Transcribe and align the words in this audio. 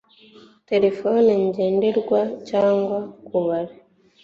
terefone 0.69 1.29
ngendanwa 1.47 2.21
cyangwa 2.49 2.97
kubara 3.27 3.73